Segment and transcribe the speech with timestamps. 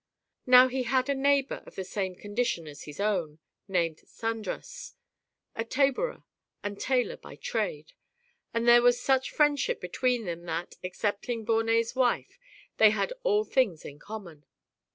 [0.47, 4.95] Now he had a neighbour of the same condition as his own, named Sandras,
[5.55, 6.23] a labourer 3
[6.63, 7.93] and tailor by trade,
[8.51, 12.39] and there was such friendship between them that, excepting Bornet's wife,
[12.77, 14.43] they had all things in common.